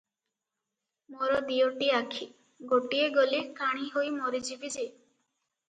[1.15, 2.29] ମୋର ଦିଓଟି ଆଖି;
[2.73, 4.91] ଗୋଟିଏ ଗଲେ କାଣୀ ହୋଇ ମରିଯିବି ଯେ।